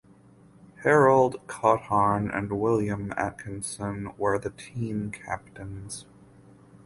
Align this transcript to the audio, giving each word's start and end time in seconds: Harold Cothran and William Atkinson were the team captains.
Harold 0.77 1.35
Cothran 1.45 2.27
and 2.35 2.59
William 2.59 3.13
Atkinson 3.17 4.11
were 4.17 4.39
the 4.39 4.49
team 4.49 5.11
captains. 5.11 6.05